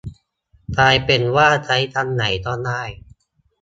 [0.77, 2.81] กลายเป็นว่า ใช้คำไหนก็ได้